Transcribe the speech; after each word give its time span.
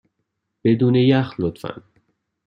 بدون 0.63 0.95
یخ، 0.95 1.35
لطفا. 1.39 1.83